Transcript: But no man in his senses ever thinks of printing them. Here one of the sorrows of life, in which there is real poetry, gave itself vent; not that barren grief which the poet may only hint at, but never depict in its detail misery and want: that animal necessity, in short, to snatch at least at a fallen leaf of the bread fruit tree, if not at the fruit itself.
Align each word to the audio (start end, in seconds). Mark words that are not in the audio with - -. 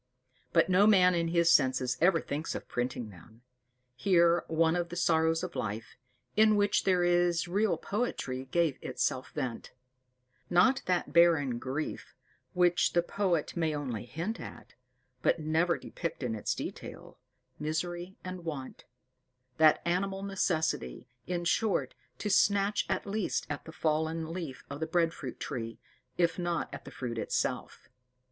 But 0.51 0.67
no 0.67 0.87
man 0.87 1.13
in 1.13 1.27
his 1.27 1.51
senses 1.53 1.95
ever 2.01 2.19
thinks 2.19 2.55
of 2.55 2.67
printing 2.67 3.09
them. 3.11 3.43
Here 3.95 4.43
one 4.47 4.75
of 4.75 4.89
the 4.89 4.95
sorrows 4.95 5.43
of 5.43 5.55
life, 5.55 5.95
in 6.35 6.55
which 6.55 6.85
there 6.85 7.03
is 7.03 7.47
real 7.47 7.77
poetry, 7.77 8.45
gave 8.45 8.79
itself 8.81 9.29
vent; 9.35 9.73
not 10.49 10.81
that 10.87 11.13
barren 11.13 11.59
grief 11.59 12.15
which 12.53 12.93
the 12.93 13.03
poet 13.03 13.55
may 13.55 13.75
only 13.75 14.05
hint 14.05 14.39
at, 14.39 14.73
but 15.21 15.37
never 15.37 15.77
depict 15.77 16.23
in 16.23 16.33
its 16.33 16.55
detail 16.55 17.19
misery 17.59 18.17
and 18.23 18.43
want: 18.43 18.85
that 19.57 19.83
animal 19.85 20.23
necessity, 20.23 21.07
in 21.27 21.45
short, 21.45 21.93
to 22.17 22.27
snatch 22.27 22.87
at 22.89 23.05
least 23.05 23.45
at 23.51 23.67
a 23.67 23.71
fallen 23.71 24.33
leaf 24.33 24.63
of 24.67 24.79
the 24.79 24.87
bread 24.87 25.13
fruit 25.13 25.39
tree, 25.39 25.79
if 26.17 26.39
not 26.39 26.73
at 26.73 26.85
the 26.85 26.91
fruit 26.91 27.19
itself. 27.19 27.87